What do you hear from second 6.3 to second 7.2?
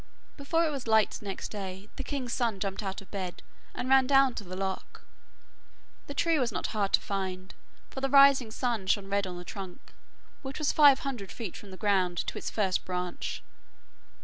was not hard to